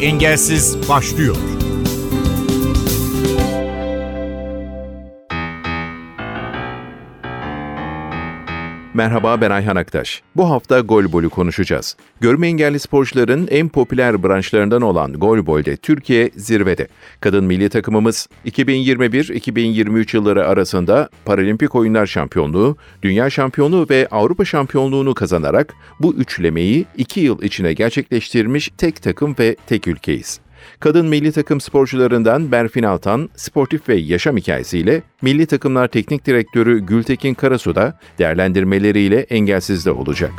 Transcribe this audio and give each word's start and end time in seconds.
Engelsiz 0.00 0.88
başlıyor. 0.88 1.36
Merhaba 8.98 9.40
ben 9.40 9.50
Ayhan 9.50 9.76
Aktaş. 9.76 10.22
Bu 10.36 10.50
hafta 10.50 10.80
golbolü 10.80 11.28
konuşacağız. 11.28 11.96
Görme 12.20 12.46
engelli 12.46 12.78
sporcuların 12.78 13.48
en 13.50 13.68
popüler 13.68 14.22
branşlarından 14.22 14.82
olan 14.82 15.12
golbolde 15.12 15.76
Türkiye 15.76 16.30
zirvede. 16.36 16.88
Kadın 17.20 17.44
milli 17.44 17.68
takımımız 17.68 18.28
2021-2023 18.46 20.16
yılları 20.16 20.46
arasında 20.46 21.08
Paralimpik 21.24 21.74
Oyunlar 21.74 22.06
Şampiyonluğu, 22.06 22.76
Dünya 23.02 23.30
Şampiyonluğu 23.30 23.86
ve 23.90 24.08
Avrupa 24.10 24.44
Şampiyonluğunu 24.44 25.14
kazanarak 25.14 25.74
bu 26.00 26.14
üçlemeyi 26.14 26.86
iki 26.96 27.20
yıl 27.20 27.42
içine 27.42 27.72
gerçekleştirmiş 27.72 28.70
tek 28.78 29.02
takım 29.02 29.36
ve 29.38 29.56
tek 29.66 29.88
ülkeyiz. 29.88 30.40
Kadın 30.80 31.06
milli 31.06 31.32
takım 31.32 31.60
sporcularından 31.60 32.52
Berfin 32.52 32.82
Altan, 32.82 33.28
sportif 33.36 33.88
ve 33.88 33.94
yaşam 33.94 34.36
hikayesiyle 34.36 35.02
milli 35.22 35.46
takımlar 35.46 35.88
teknik 35.88 36.26
direktörü 36.26 36.78
Gültekin 36.78 37.34
Karasu 37.34 37.74
da 37.74 37.98
değerlendirmeleriyle 38.18 39.20
engelsizde 39.20 39.90
olacak. 39.90 40.32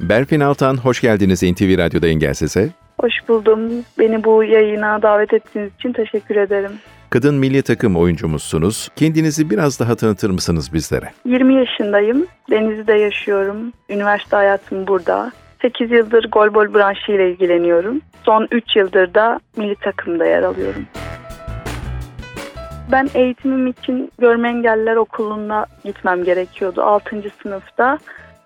Berfin 0.00 0.40
Altan, 0.40 0.76
hoş 0.76 1.00
geldiniz 1.00 1.42
NTV 1.42 1.78
Radyo'da 1.78 2.06
Engelsiz'e. 2.06 2.68
Hoş 3.00 3.14
buldum. 3.28 3.60
Beni 3.98 4.24
bu 4.24 4.44
yayına 4.44 5.02
davet 5.02 5.32
ettiğiniz 5.32 5.74
için 5.78 5.92
teşekkür 5.92 6.36
ederim. 6.36 6.72
Kadın 7.10 7.34
milli 7.34 7.62
takım 7.62 7.96
oyuncumuzsunuz. 7.96 8.88
Kendinizi 8.96 9.50
biraz 9.50 9.80
daha 9.80 9.94
tanıtır 9.94 10.30
mısınız 10.30 10.72
bizlere? 10.72 11.10
20 11.24 11.54
yaşındayım. 11.54 12.26
Denizli'de 12.50 12.92
yaşıyorum. 12.92 13.72
Üniversite 13.88 14.36
hayatım 14.36 14.86
burada. 14.86 15.32
8 15.62 15.90
yıldır 15.90 16.30
golbol 16.30 16.74
branşı 16.74 17.12
ile 17.12 17.30
ilgileniyorum. 17.30 18.00
Son 18.24 18.48
3 18.50 18.76
yıldır 18.76 19.14
da 19.14 19.40
milli 19.56 19.74
takımda 19.74 20.26
yer 20.26 20.42
alıyorum. 20.42 20.86
Ben 22.92 23.08
eğitimim 23.14 23.66
için 23.66 24.12
Görme 24.18 24.48
Engelliler 24.48 24.96
Okulu'na 24.96 25.66
gitmem 25.84 26.24
gerekiyordu 26.24 26.82
6. 26.82 27.22
sınıfta. 27.42 27.98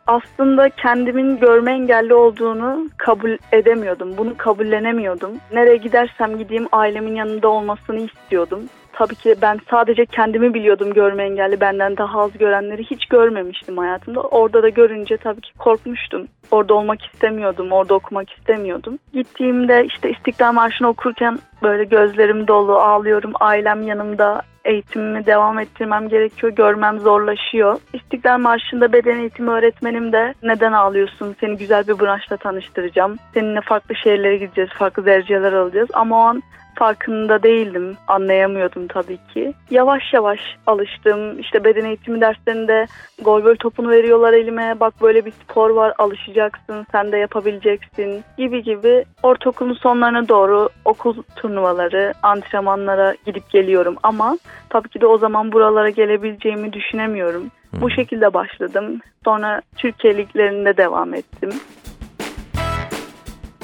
Aslında 0.07 0.69
kendimin 0.69 1.39
görme 1.39 1.73
engelli 1.73 2.15
olduğunu 2.15 2.89
kabul 2.97 3.37
edemiyordum. 3.53 4.17
Bunu 4.19 4.37
kabullenemiyordum. 4.37 5.31
Nereye 5.53 5.77
gidersem 5.77 6.39
gideyim 6.39 6.69
ailemin 6.73 7.15
yanında 7.15 7.49
olmasını 7.49 8.01
istiyordum 8.01 8.61
tabii 9.01 9.15
ki 9.15 9.35
ben 9.43 9.61
sadece 9.71 10.07
kendimi 10.07 10.55
biliyordum 10.55 10.93
görme 10.95 11.23
engelli. 11.25 11.61
Benden 11.61 11.97
daha 11.97 12.21
az 12.21 12.33
görenleri 12.39 12.85
hiç 12.85 13.07
görmemiştim 13.07 13.79
hayatımda. 13.79 14.21
Orada 14.21 14.63
da 14.63 14.69
görünce 14.69 15.17
tabii 15.17 15.41
ki 15.41 15.53
korkmuştum. 15.59 16.27
Orada 16.51 16.75
olmak 16.75 17.03
istemiyordum, 17.03 17.73
orada 17.73 17.95
okumak 17.95 18.31
istemiyordum. 18.33 18.99
Gittiğimde 19.13 19.85
işte 19.87 20.11
İstiklal 20.11 20.53
Marşı'nı 20.53 20.89
okurken 20.89 21.39
böyle 21.63 21.85
gözlerim 21.85 22.49
dolu, 22.49 22.75
ağlıyorum. 22.75 23.33
Ailem 23.41 23.83
yanımda, 23.83 24.43
eğitimimi 24.65 25.27
devam 25.27 25.59
ettirmem 25.59 26.09
gerekiyor. 26.09 26.53
Görmem 26.53 26.99
zorlaşıyor. 26.99 27.79
İstiklal 27.93 28.39
Marşı'nda 28.39 28.93
beden 28.93 29.19
eğitimi 29.19 29.51
öğretmenim 29.51 30.13
de 30.13 30.35
neden 30.43 30.73
ağlıyorsun? 30.73 31.37
Seni 31.41 31.57
güzel 31.57 31.89
bir 31.89 32.01
branşla 32.01 32.37
tanıştıracağım. 32.37 33.17
Seninle 33.35 33.61
farklı 33.61 33.95
şehirlere 33.95 34.37
gideceğiz, 34.37 34.71
farklı 34.71 35.07
dereceler 35.07 35.53
alacağız. 35.53 35.89
Ama 35.93 36.17
o 36.17 36.21
an 36.21 36.43
farkında 36.75 37.43
değildim. 37.43 37.97
Anlayamıyordum 38.09 38.87
tabii 38.87 39.19
ki. 39.35 39.53
Yavaş 39.71 40.03
yavaş 40.13 40.41
alıştım. 40.67 41.41
İşte 41.41 41.65
beden 41.65 41.85
eğitimi 41.85 42.21
derslerinde 42.21 42.87
golbol 43.23 43.55
topunu 43.55 43.91
veriyorlar 43.91 44.33
elime. 44.33 44.81
Bak 44.81 44.95
böyle 45.03 45.25
bir 45.25 45.33
spor 45.33 45.71
var 45.71 45.95
alışacaksın. 45.99 46.87
Sen 46.93 47.13
de 47.13 47.17
yapabileceksin 47.17 48.25
gibi 48.39 48.63
gibi. 48.63 49.05
Ortaokulun 49.23 49.75
sonlarına 49.75 50.29
doğru 50.29 50.69
okul 50.85 51.23
turnuvaları, 51.37 52.15
antrenmanlara 52.23 53.15
gidip 53.27 53.51
geliyorum. 53.51 53.97
Ama 54.03 54.39
tabii 54.69 54.89
ki 54.89 55.01
de 55.01 55.07
o 55.07 55.19
zaman 55.19 55.53
buralara 55.53 55.91
gelebileceğimi 55.91 56.73
düşünemiyorum. 56.73 57.51
Bu 57.73 57.91
şekilde 57.91 58.35
başladım. 58.35 59.01
Sonra 59.25 59.63
Türkiye 59.77 60.17
liglerinde 60.17 60.77
devam 60.77 61.15
ettim. 61.15 61.51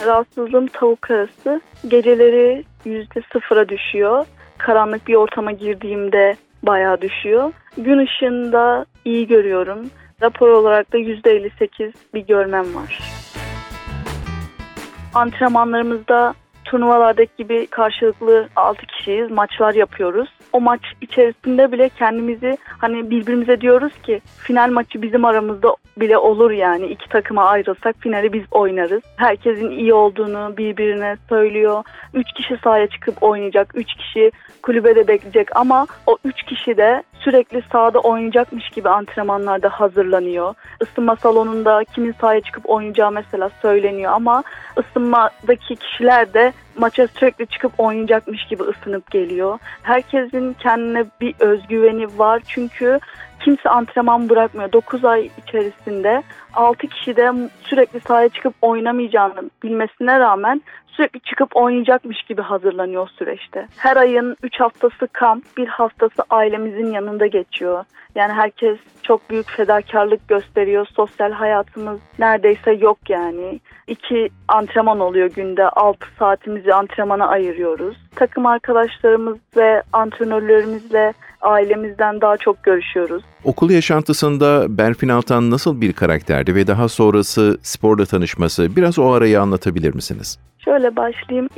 Rahatsızlığım 0.07 0.67
tavuk 0.67 1.11
arası. 1.11 1.61
Geceleri 1.89 2.65
yüzde 2.87 3.23
sıfıra 3.33 3.69
düşüyor. 3.69 4.27
Karanlık 4.59 5.09
bir 5.09 5.15
ortama 5.15 5.53
girdiğimde 5.53 6.37
bayağı 6.63 7.01
düşüyor. 7.01 7.53
Gün 7.79 7.99
ışığında 7.99 8.87
iyi 9.05 9.27
görüyorum. 9.27 9.91
Rapor 10.23 10.49
olarak 10.49 10.93
da 10.93 10.99
yüzde 10.99 11.31
58 11.31 11.93
bir 12.15 12.27
görmem 12.27 12.75
var. 12.75 13.01
Antrenmanlarımızda 15.15 16.35
turnuvalardaki 16.67 17.33
gibi 17.39 17.67
karşılıklı 17.67 18.49
6 18.57 18.87
kişiyiz. 18.87 19.31
Maçlar 19.31 19.75
yapıyoruz. 19.75 20.29
O 20.53 20.61
maç 20.61 20.81
içerisinde 21.01 21.73
bile 21.73 21.89
kendimizi 21.89 22.59
hani 22.79 23.11
birbirimize 23.11 23.61
diyoruz 23.61 23.93
ki 24.03 24.21
final 24.39 24.71
maçı 24.71 25.03
bizim 25.03 25.25
aramızda 25.25 25.77
bile 25.97 26.19
olur 26.19 26.51
yani. 26.51 26.87
iki 26.87 27.09
takıma 27.09 27.45
ayrılsak 27.45 27.97
finali 28.01 28.33
biz 28.33 28.43
oynarız. 28.51 29.03
Herkesin 29.17 29.71
iyi 29.71 29.95
olduğunu 29.95 30.57
birbirine 30.57 31.17
söylüyor. 31.29 31.85
Üç 32.15 32.33
kişi 32.33 32.57
sahaya 32.65 32.87
çıkıp 32.87 33.23
oynayacak. 33.23 33.73
Üç 33.75 33.95
kişi 33.95 34.31
kulübede 34.63 35.09
bekleyecek 35.09 35.57
ama 35.57 35.87
o 36.07 36.17
üç 36.25 36.43
kişi 36.43 36.77
de 36.77 37.03
sürekli 37.21 37.63
sahada 37.73 37.99
oynayacakmış 37.99 38.71
gibi 38.71 38.89
antrenmanlarda 38.89 39.69
hazırlanıyor. 39.69 40.55
Isınma 40.83 41.17
salonunda 41.17 41.85
kimin 41.85 42.15
sahaya 42.21 42.41
çıkıp 42.41 42.71
oynayacağı 42.71 43.13
mesela 43.13 43.51
söyleniyor 43.63 44.13
ama 44.13 44.43
ısınmadaki 44.79 45.77
kişiler 45.77 46.35
de 46.35 46.53
maça 46.79 47.07
sürekli 47.07 47.47
çıkıp 47.47 47.73
oynayacakmış 47.79 48.47
gibi 48.47 48.63
ısınıp 48.63 49.11
geliyor. 49.11 49.59
Herkesin 49.83 50.53
kendine 50.53 51.05
bir 51.21 51.35
özgüveni 51.41 52.19
var 52.19 52.43
çünkü 52.49 53.01
kimse 53.41 53.69
antrenman 53.69 54.29
bırakmıyor. 54.29 54.73
9 54.73 55.05
ay 55.05 55.31
içerisinde 55.43 56.23
6 56.55 56.87
kişi 56.87 57.17
de 57.17 57.33
sürekli 57.63 58.01
sahaya 58.01 58.29
çıkıp 58.29 58.55
oynamayacağını 58.63 59.51
bilmesine 59.63 60.21
rağmen 60.21 60.63
sürekli 60.87 61.21
çıkıp 61.21 61.57
oynayacakmış 61.57 62.23
gibi 62.23 62.43
hazırlanıyor 62.43 63.09
süreçte. 63.09 63.67
Her 63.77 63.97
ayın 63.97 64.37
3 64.43 64.61
haftası 64.61 65.09
kamp, 65.13 65.45
bir 65.57 65.67
haftası 65.67 66.23
ailemizin 66.31 66.93
yanında 66.93 67.27
geçiyor. 67.27 67.85
Yani 68.15 68.33
herkes 68.33 68.79
çok 69.03 69.31
büyük 69.31 69.51
fedakarlık 69.51 70.29
gösteriyor. 70.29 70.87
Sosyal 70.97 71.33
hayatımız 71.33 72.01
neredeyse 72.19 72.73
yok 72.73 72.99
yani. 73.09 73.61
İki 73.87 74.29
antrenman 74.49 75.01
oluyor 75.01 75.31
günde. 75.31 75.69
6 75.69 76.07
saatimizi 76.67 76.75
antrenmana 76.75 77.27
ayırıyoruz. 77.27 77.97
Takım 78.17 78.47
arkadaşlarımız 78.47 79.39
ve 79.57 79.83
antrenörlerimizle 79.93 81.13
ailemizden 81.41 82.21
daha 82.21 82.37
çok 82.37 82.63
görüşüyoruz. 82.63 83.23
Okul 83.45 83.71
yaşantısında 83.71 84.79
Berfin 84.79 85.09
Altan 85.09 85.51
nasıl 85.51 85.81
bir 85.81 85.93
karakterdi 85.93 86.55
ve 86.55 86.67
daha 86.67 86.89
sonrası 86.89 87.59
sporla 87.63 88.07
tanışması 88.07 88.77
biraz 88.77 88.99
o 88.99 89.13
arayı 89.13 89.41
anlatabilir 89.41 89.95
misiniz? 89.95 90.39
Şöyle 90.59 90.97
başlayayım. 90.97 91.49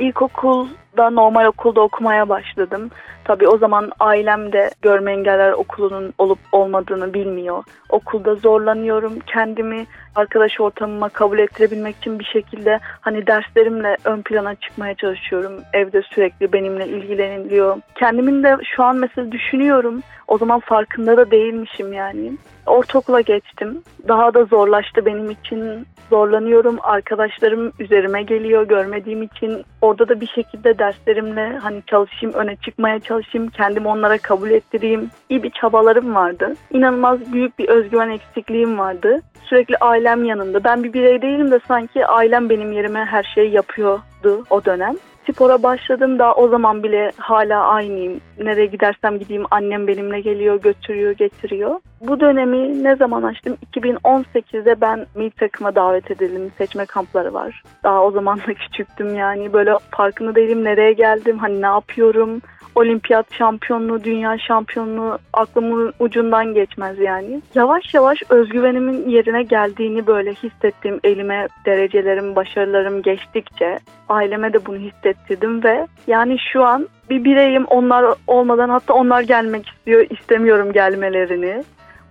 İlkokulda 0.99 1.21
normal 1.21 1.47
okulda 1.47 1.81
okumaya 1.81 2.29
başladım. 2.29 2.91
Tabii 3.25 3.49
o 3.49 3.59
zaman 3.59 3.93
ailem 4.01 4.53
de 4.53 4.71
görme 4.83 5.13
engeller 5.13 5.53
okulunun 5.53 6.15
olup 6.19 6.39
olmadığını 6.53 7.15
bilmiyor. 7.15 7.65
Okulda 7.89 8.35
zorlanıyorum. 8.35 9.19
Kendimi 9.27 9.87
arkadaş 10.15 10.61
ortamıma 10.61 11.09
kabul 11.09 11.39
ettirebilmek 11.39 11.97
için 11.97 12.19
bir 12.19 12.25
şekilde 12.25 12.81
hani 13.01 13.27
derslerimle 13.27 13.97
ön 14.05 14.23
plana 14.23 14.55
çıkmaya 14.55 14.95
çalışıyorum. 14.95 15.53
Evde 15.73 16.03
sürekli 16.03 16.53
benimle 16.53 16.87
ilgileniliyor. 16.87 17.77
Kendimin 17.95 18.43
de 18.43 18.57
şu 18.77 18.85
an 18.85 18.97
mesela 18.97 19.33
düşünüyorum. 19.33 20.03
O 20.29 20.39
zaman 20.39 20.61
farkında 20.61 21.17
da 21.17 21.31
değilmişim 21.31 21.93
yani. 21.93 22.33
Ortaokula 22.67 23.21
geçtim. 23.21 23.83
Daha 24.09 24.35
da 24.35 24.45
zorlaştı 24.45 25.07
benim 25.07 25.31
için. 25.31 25.87
Zorlanıyorum. 26.11 26.79
Arkadaşlarım 26.83 27.73
üzerime 27.79 28.23
geliyor 28.23 28.69
görmediğim 28.69 29.23
için. 29.23 29.65
Orada 29.83 30.09
da 30.09 30.21
bir 30.21 30.27
şekilde 30.27 30.79
derslerimle 30.89 31.59
hani 31.59 31.83
çalışayım, 31.87 32.35
öne 32.35 32.57
çıkmaya 32.57 33.01
çalışayım. 33.01 33.49
Kendimi 33.49 33.89
onlara 33.89 34.19
kabul 34.19 34.51
ettireyim. 34.51 35.11
İyi 35.29 35.43
bir 35.43 35.51
çabalarım 35.51 36.15
vardı. 36.15 36.55
İnanılmaz 36.71 37.33
büyük 37.33 37.59
bir 37.59 37.69
özgüven 37.69 38.11
eksikliğim 38.11 38.79
vardı. 38.79 39.23
Sürekli 39.45 39.77
ailem 39.77 40.25
yanında. 40.25 40.65
Ben 40.65 40.85
bir 40.85 40.93
birey 40.93 41.23
değilim 41.23 41.51
de 41.51 41.61
sanki 41.69 42.07
ailem 42.07 42.51
benim 42.51 42.73
yerime 42.73 43.05
her 43.05 43.33
şeyi 43.35 43.53
yapıyor 43.53 43.99
zordu 44.23 44.45
o 44.51 44.65
dönem. 44.65 44.95
Spora 45.33 45.63
başladım 45.63 46.19
da 46.19 46.35
o 46.35 46.49
zaman 46.49 46.83
bile 46.83 47.13
hala 47.17 47.67
aynıyım. 47.67 48.21
Nereye 48.39 48.67
gidersem 48.67 49.19
gideyim 49.19 49.45
annem 49.51 49.87
benimle 49.87 50.21
geliyor, 50.21 50.61
götürüyor, 50.61 51.13
getiriyor. 51.13 51.81
Bu 52.01 52.21
dönemi 52.21 52.85
ne 52.85 52.97
zaman 52.97 53.23
açtım? 53.23 53.57
2018'de 53.77 54.81
ben 54.81 55.07
milli 55.15 55.31
takıma 55.31 55.75
davet 55.75 56.11
edildim. 56.11 56.53
Seçme 56.59 56.87
kampları 56.87 57.35
var. 57.35 57.63
Daha 57.85 58.05
o 58.05 58.11
zaman 58.11 58.39
da 58.39 58.55
küçüktüm 58.55 59.15
yani. 59.15 59.53
Böyle 59.53 59.75
farkında 59.91 60.35
değilim 60.35 60.65
nereye 60.65 60.93
geldim, 60.93 61.39
hani 61.39 61.63
ne 61.63 61.67
yapıyorum 61.67 62.41
olimpiyat 62.79 63.35
şampiyonluğu, 63.35 64.05
dünya 64.05 64.39
şampiyonluğu 64.39 65.19
aklımın 65.33 65.93
ucundan 65.99 66.55
geçmez 66.55 66.99
yani. 66.99 67.43
Yavaş 67.55 67.95
yavaş 67.95 68.19
özgüvenimin 68.29 69.09
yerine 69.09 69.43
geldiğini 69.43 70.07
böyle 70.07 70.35
hissettim. 70.35 71.01
Elime 71.05 71.49
derecelerim, 71.67 72.37
başarılarım 72.37 73.03
geçtikçe 73.03 73.79
aileme 74.09 74.53
de 74.53 74.67
bunu 74.67 74.77
hissettirdim 74.77 75.65
ve 75.65 75.87
yani 76.07 76.37
şu 76.53 76.65
an 76.65 76.89
bir 77.11 77.25
bireyim 77.25 77.65
onlar 77.65 78.15
olmadan 78.27 78.69
hatta 78.69 78.95
onlar 78.95 79.21
gelmek 79.21 79.69
istiyor 79.69 80.07
istemiyorum 80.11 80.73
gelmelerini. 80.73 81.65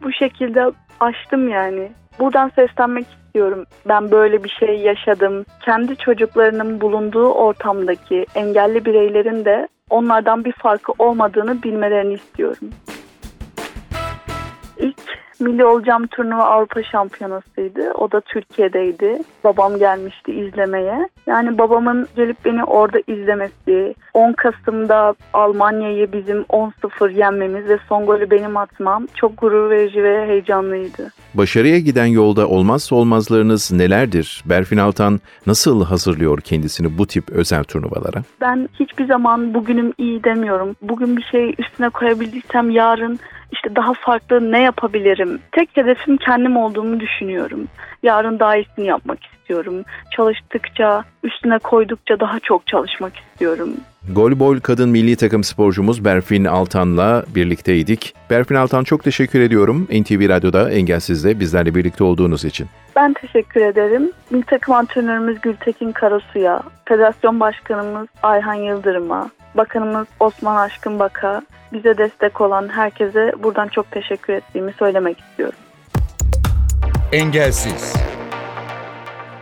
Bu 0.04 0.14
şekilde 0.14 0.72
açtım 1.00 1.50
yani. 1.50 1.92
Buradan 2.20 2.52
seslenmek 2.56 3.06
istiyorum. 3.08 3.66
Ben 3.88 4.12
böyle 4.12 4.44
bir 4.44 4.50
şey 4.50 4.80
yaşadım. 4.80 5.46
Kendi 5.66 5.98
çocuklarının 5.98 6.82
bulunduğu 6.82 7.30
ortamdaki 7.30 8.26
engelli 8.36 8.86
bireylerin 8.86 9.46
de 9.46 9.68
onlardan 9.90 10.46
bir 10.46 10.52
farkı 10.52 10.92
olmadığını 11.00 11.64
bilmelerini 11.64 12.14
istiyorum. 12.14 12.70
İlk 14.78 15.02
Milli 15.40 15.66
Olacağım 15.66 16.08
turnuva 16.08 16.44
Avrupa 16.44 16.84
Şampiyonası'ydı. 16.84 17.92
O 17.94 18.12
da 18.12 18.22
Türkiye'deydi. 18.22 19.20
Babam 19.44 19.78
gelmişti 19.78 20.32
izlemeye. 20.32 21.10
Yani 21.28 21.58
babamın 21.58 22.08
gelip 22.16 22.46
beni 22.46 22.64
orada 22.64 23.00
izlemesi, 23.08 23.96
10 24.14 24.34
Kasım'da 24.34 25.16
Almanya'yı 25.34 26.12
bizim 26.12 26.42
10-0 26.42 27.14
yenmemiz 27.14 27.70
ve 27.70 27.78
son 27.90 28.06
golü 28.06 28.32
benim 28.32 28.58
atmam 28.58 29.08
çok 29.16 29.42
gurur 29.42 29.70
verici 29.70 30.04
ve 30.04 30.28
heyecanlıydı. 30.28 31.12
Başarıya 31.34 31.80
giden 31.80 32.06
yolda 32.06 32.48
olmazsa 32.48 32.96
olmazlarınız 32.96 33.72
nelerdir? 33.72 34.44
Berfin 34.46 34.78
Altan 34.78 35.20
nasıl 35.48 35.86
hazırlıyor 35.86 36.42
kendisini 36.42 36.98
bu 36.98 37.08
tip 37.08 37.30
özel 37.30 37.64
turnuvalara? 37.64 38.24
Ben 38.42 38.70
hiçbir 38.80 39.06
zaman 39.08 39.54
bugünüm 39.54 39.94
iyi 39.98 40.24
demiyorum. 40.24 40.76
Bugün 40.82 41.18
bir 41.18 41.24
şey 41.24 41.54
üstüne 41.58 41.90
koyabildiysem 41.90 42.70
yarın 42.70 43.20
işte 43.52 43.76
daha 43.76 43.94
farklı 43.94 44.52
ne 44.52 44.62
yapabilirim? 44.62 45.40
Tek 45.52 45.78
hedefim 45.78 46.18
kendim 46.18 46.58
olduğumu 46.58 47.00
düşünüyorum. 47.00 47.68
Yarın 48.04 48.40
daha 48.40 48.56
iyisini 48.56 48.86
yapmak 48.86 49.18
istiyorum. 49.18 49.37
Çalıştıkça, 50.16 51.04
üstüne 51.24 51.60
koydukça 51.60 52.20
daha 52.20 52.40
çok 52.40 52.68
çalışmak 52.68 53.14
istiyorum. 53.18 53.70
Golbol 54.12 54.60
kadın 54.60 54.90
milli 54.90 55.16
takım 55.16 55.44
sporcumuz 55.44 56.06
Berfin 56.06 56.46
Altan'la 56.46 57.24
birlikteydik. 57.36 58.14
Berfin 58.30 58.56
Altan 58.56 58.84
çok 58.84 59.04
teşekkür 59.04 59.42
ediyorum 59.42 59.88
NTV 59.92 60.30
Radyo'da 60.30 60.72
Engelsiz'de 60.72 61.40
bizlerle 61.40 61.76
birlikte 61.76 62.04
olduğunuz 62.04 62.46
için. 62.46 62.68
Ben 62.96 63.14
teşekkür 63.14 63.62
ederim. 63.62 64.12
Milli 64.30 64.44
takım 64.44 64.76
antrenörümüz 64.76 65.42
Gültekin 65.42 65.92
Karasu'ya, 65.92 66.64
Federasyon 66.86 67.40
Başkanımız 67.40 68.08
Ayhan 68.24 68.54
Yıldırım'a, 68.54 69.30
Bakanımız 69.56 70.08
Osman 70.20 70.56
Aşkın 70.56 71.00
Baka, 71.00 71.42
bize 71.74 71.98
destek 71.98 72.42
olan 72.42 72.70
herkese 72.70 73.34
buradan 73.44 73.68
çok 73.68 73.92
teşekkür 73.92 74.34
ettiğimi 74.34 74.74
söylemek 74.80 75.20
istiyorum. 75.20 75.60
Engelsiz. 77.12 77.94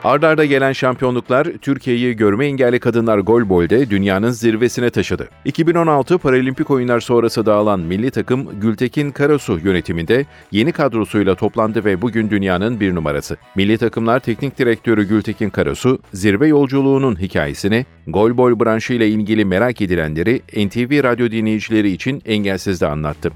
Ardarda 0.06 0.28
arda 0.28 0.46
gelen 0.46 0.74
şampiyonluklar 0.74 1.48
Türkiye'yi 1.62 2.16
görme 2.16 2.46
engelli 2.46 2.80
kadınlar 2.80 3.18
golbolde 3.18 3.90
dünyanın 3.90 4.30
zirvesine 4.30 4.90
taşıdı. 4.90 5.30
2016 5.46 6.18
Paralimpik 6.18 6.72
oyunlar 6.72 7.00
sonrası 7.00 7.46
dağılan 7.46 7.80
milli 7.80 8.12
takım 8.12 8.60
Gültekin 8.60 9.12
Karasu 9.12 9.60
yönetiminde 9.64 10.26
yeni 10.52 10.72
kadrosuyla 10.72 11.36
toplandı 11.36 11.86
ve 11.86 12.02
bugün 12.02 12.30
dünyanın 12.30 12.80
bir 12.80 12.96
numarası. 12.96 13.38
Milli 13.56 13.78
takımlar 13.78 14.20
teknik 14.20 14.58
direktörü 14.58 15.04
Gültekin 15.08 15.50
Karasu, 15.50 16.00
zirve 16.14 16.48
yolculuğunun 16.48 17.20
hikayesini, 17.22 17.86
golbol 18.08 18.60
branşı 18.60 18.94
ile 18.94 19.08
ilgili 19.08 19.46
merak 19.46 19.82
edilenleri 19.82 20.42
NTV 20.68 21.04
radyo 21.04 21.32
dinleyicileri 21.32 21.90
için 21.90 22.22
engelsizde 22.26 22.88
anlattı 22.88 23.32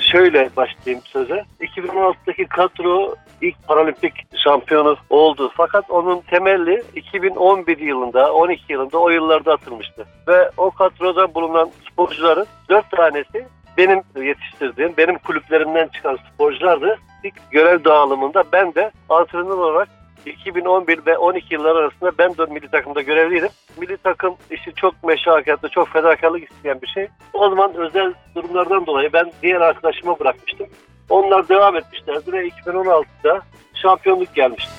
şöyle 0.00 0.50
başlayayım 0.56 1.02
söze. 1.04 1.44
2016'daki 1.60 2.46
kadro 2.46 3.14
ilk 3.42 3.68
paralimpik 3.68 4.12
şampiyonu 4.44 4.96
oldu. 5.10 5.52
Fakat 5.56 5.90
onun 5.90 6.20
temelli 6.20 6.82
2011 6.96 7.78
yılında, 7.78 8.32
12 8.32 8.72
yılında 8.72 8.98
o 8.98 9.10
yıllarda 9.10 9.52
atılmıştı. 9.52 10.06
Ve 10.28 10.50
o 10.56 10.70
kadroda 10.70 11.34
bulunan 11.34 11.70
sporcuların 11.90 12.46
4 12.68 12.90
tanesi 12.90 13.46
benim 13.76 14.02
yetiştirdiğim, 14.16 14.94
benim 14.96 15.18
kulüplerimden 15.18 15.88
çıkan 15.88 16.18
sporculardı. 16.34 16.98
İlk 17.24 17.50
görev 17.50 17.84
dağılımında 17.84 18.44
ben 18.52 18.74
de 18.74 18.90
antrenör 19.08 19.58
olarak 19.58 19.88
2011 20.26 21.06
ve 21.06 21.18
12 21.18 21.54
yıllar 21.54 21.76
arasında 21.76 22.12
ben 22.18 22.36
de 22.36 22.52
milli 22.52 22.68
takımda 22.68 23.02
görevliydim. 23.02 23.48
Milli 23.80 23.96
takım 23.96 24.34
işi 24.50 24.74
çok 24.74 25.04
meşakkatli, 25.04 25.70
çok 25.70 25.88
fedakarlık 25.88 26.50
isteyen 26.50 26.82
bir 26.82 26.86
şey. 26.86 27.08
O 27.32 27.48
zaman 27.48 27.74
özel 27.74 28.14
durumlardan 28.34 28.86
dolayı 28.86 29.12
ben 29.12 29.32
diğer 29.42 29.60
arkadaşıma 29.60 30.18
bırakmıştım. 30.18 30.66
Onlar 31.10 31.48
devam 31.48 31.76
etmişlerdi 31.76 32.32
ve 32.32 32.48
2016'da 32.48 33.40
şampiyonluk 33.74 34.34
gelmişti. 34.34 34.70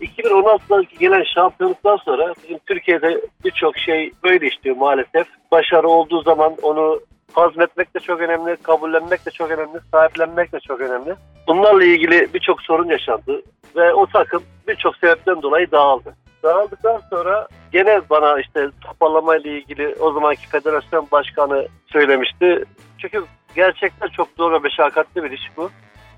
2016'dan 0.00 0.84
gelen 1.00 1.24
şampiyonluktan 1.34 1.96
sonra 1.96 2.34
bizim 2.42 2.58
Türkiye'de 2.66 3.20
birçok 3.44 3.78
şey 3.78 4.12
böyle 4.24 4.46
işliyor 4.46 4.76
maalesef. 4.76 5.26
Başarı 5.52 5.88
olduğu 5.88 6.22
zaman 6.22 6.54
onu 6.62 7.00
hazmetmek 7.32 7.94
de 7.94 8.00
çok 8.00 8.20
önemli, 8.20 8.56
kabullenmek 8.56 9.26
de 9.26 9.30
çok 9.30 9.50
önemli, 9.50 9.80
sahiplenmek 9.92 10.52
de 10.52 10.60
çok 10.60 10.80
önemli. 10.80 11.14
Bunlarla 11.46 11.84
ilgili 11.84 12.28
birçok 12.34 12.62
sorun 12.62 12.88
yaşandı 12.88 13.42
ve 13.76 13.94
o 13.94 14.06
takım 14.06 14.42
birçok 14.68 14.96
sebepten 14.96 15.42
dolayı 15.42 15.70
dağıldı. 15.70 16.14
Dağıldıktan 16.42 17.02
sonra 17.10 17.48
gene 17.72 18.00
bana 18.10 18.40
işte 18.40 18.70
toparlamayla 18.80 19.50
ilgili 19.50 19.94
o 20.00 20.12
zamanki 20.12 20.48
federasyon 20.48 21.08
başkanı 21.12 21.66
söylemişti. 21.86 22.64
Çünkü 22.98 23.24
gerçekten 23.54 24.08
çok 24.08 24.28
zor 24.36 24.52
ve 24.52 24.58
meşakkatli 24.58 25.22
bir 25.22 25.30
iş 25.30 25.42
bu. 25.56 25.70